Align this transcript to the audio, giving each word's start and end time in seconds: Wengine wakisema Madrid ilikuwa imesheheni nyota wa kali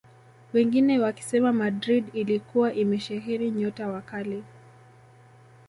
Wengine 0.53 0.99
wakisema 0.99 1.53
Madrid 1.53 2.05
ilikuwa 2.13 2.73
imesheheni 2.73 3.51
nyota 3.51 3.87
wa 3.87 4.01
kali 4.01 4.43